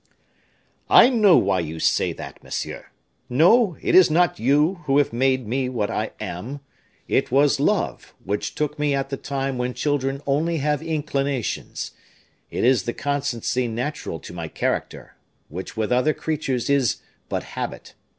"I 0.89 1.09
know 1.11 1.37
why 1.37 1.59
you 1.59 1.79
say 1.79 2.11
that, 2.11 2.43
monsieur. 2.43 2.87
No, 3.29 3.77
it 3.83 3.93
is 3.93 4.09
not 4.09 4.39
you 4.39 4.81
who 4.85 4.97
have 4.97 5.13
made 5.13 5.47
me 5.47 5.69
what 5.69 5.91
I 5.91 6.09
am; 6.19 6.61
it 7.07 7.29
was 7.29 7.59
love, 7.59 8.15
which 8.23 8.55
took 8.55 8.79
me 8.79 8.95
at 8.95 9.09
the 9.11 9.17
time 9.17 9.59
when 9.59 9.75
children 9.75 10.19
only 10.25 10.57
have 10.57 10.81
inclinations; 10.81 11.91
it 12.49 12.63
is 12.63 12.81
the 12.85 12.93
constancy 12.93 13.67
natural 13.67 14.19
to 14.21 14.33
my 14.33 14.47
character, 14.47 15.13
which 15.49 15.77
with 15.77 15.91
other 15.91 16.15
creatures 16.15 16.67
is 16.67 16.97
but 17.29 17.43
habit. 17.43 17.93